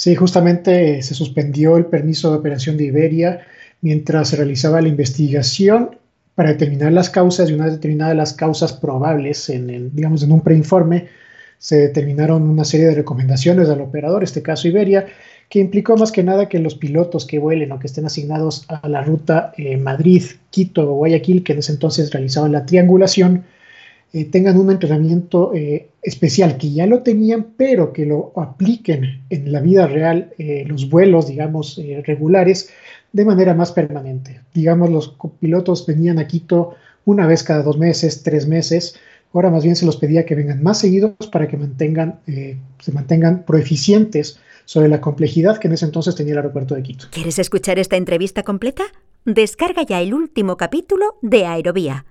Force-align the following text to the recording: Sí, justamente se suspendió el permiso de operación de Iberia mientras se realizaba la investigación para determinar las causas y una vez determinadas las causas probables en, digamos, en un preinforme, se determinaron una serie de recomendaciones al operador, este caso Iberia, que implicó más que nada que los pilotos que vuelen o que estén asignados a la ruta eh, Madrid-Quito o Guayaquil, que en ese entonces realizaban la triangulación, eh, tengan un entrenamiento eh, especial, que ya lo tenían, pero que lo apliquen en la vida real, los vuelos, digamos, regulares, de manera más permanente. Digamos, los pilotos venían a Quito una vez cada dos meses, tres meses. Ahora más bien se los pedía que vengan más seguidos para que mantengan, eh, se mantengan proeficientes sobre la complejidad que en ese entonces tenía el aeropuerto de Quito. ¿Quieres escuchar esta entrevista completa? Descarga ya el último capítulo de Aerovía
Sí, 0.00 0.14
justamente 0.14 1.02
se 1.02 1.12
suspendió 1.12 1.76
el 1.76 1.84
permiso 1.84 2.30
de 2.30 2.38
operación 2.38 2.78
de 2.78 2.84
Iberia 2.84 3.42
mientras 3.82 4.30
se 4.30 4.36
realizaba 4.36 4.80
la 4.80 4.88
investigación 4.88 5.98
para 6.34 6.48
determinar 6.48 6.90
las 6.92 7.10
causas 7.10 7.50
y 7.50 7.52
una 7.52 7.66
vez 7.66 7.74
determinadas 7.74 8.16
las 8.16 8.32
causas 8.32 8.72
probables 8.72 9.50
en, 9.50 9.94
digamos, 9.94 10.22
en 10.22 10.32
un 10.32 10.40
preinforme, 10.40 11.08
se 11.58 11.76
determinaron 11.76 12.48
una 12.48 12.64
serie 12.64 12.86
de 12.86 12.94
recomendaciones 12.94 13.68
al 13.68 13.82
operador, 13.82 14.24
este 14.24 14.40
caso 14.40 14.68
Iberia, 14.68 15.04
que 15.50 15.58
implicó 15.58 15.98
más 15.98 16.12
que 16.12 16.22
nada 16.22 16.48
que 16.48 16.60
los 16.60 16.76
pilotos 16.76 17.26
que 17.26 17.38
vuelen 17.38 17.70
o 17.70 17.78
que 17.78 17.88
estén 17.88 18.06
asignados 18.06 18.64
a 18.68 18.88
la 18.88 19.02
ruta 19.02 19.52
eh, 19.58 19.76
Madrid-Quito 19.76 20.90
o 20.90 20.94
Guayaquil, 20.94 21.44
que 21.44 21.52
en 21.52 21.58
ese 21.58 21.72
entonces 21.72 22.10
realizaban 22.10 22.52
la 22.52 22.64
triangulación, 22.64 23.44
eh, 24.12 24.24
tengan 24.24 24.58
un 24.58 24.70
entrenamiento 24.70 25.52
eh, 25.54 25.88
especial, 26.02 26.56
que 26.56 26.72
ya 26.72 26.86
lo 26.86 27.02
tenían, 27.02 27.48
pero 27.56 27.92
que 27.92 28.06
lo 28.06 28.32
apliquen 28.36 29.22
en 29.30 29.52
la 29.52 29.60
vida 29.60 29.86
real, 29.86 30.32
los 30.66 30.88
vuelos, 30.88 31.28
digamos, 31.28 31.80
regulares, 32.04 32.70
de 33.12 33.24
manera 33.24 33.54
más 33.54 33.72
permanente. 33.72 34.40
Digamos, 34.54 34.90
los 34.90 35.16
pilotos 35.40 35.86
venían 35.86 36.18
a 36.18 36.26
Quito 36.26 36.76
una 37.04 37.26
vez 37.26 37.42
cada 37.42 37.62
dos 37.62 37.78
meses, 37.78 38.22
tres 38.22 38.46
meses. 38.46 38.96
Ahora 39.32 39.50
más 39.50 39.62
bien 39.62 39.76
se 39.76 39.86
los 39.86 39.96
pedía 39.96 40.26
que 40.26 40.34
vengan 40.34 40.62
más 40.62 40.78
seguidos 40.78 41.14
para 41.30 41.48
que 41.48 41.56
mantengan, 41.56 42.20
eh, 42.26 42.56
se 42.80 42.92
mantengan 42.92 43.44
proeficientes 43.44 44.40
sobre 44.64 44.88
la 44.88 45.00
complejidad 45.00 45.58
que 45.58 45.68
en 45.68 45.74
ese 45.74 45.84
entonces 45.84 46.14
tenía 46.14 46.32
el 46.32 46.38
aeropuerto 46.38 46.74
de 46.74 46.82
Quito. 46.82 47.06
¿Quieres 47.10 47.38
escuchar 47.38 47.78
esta 47.78 47.96
entrevista 47.96 48.42
completa? 48.42 48.84
Descarga 49.24 49.82
ya 49.82 50.00
el 50.00 50.14
último 50.14 50.56
capítulo 50.56 51.16
de 51.22 51.46
Aerovía 51.46 52.04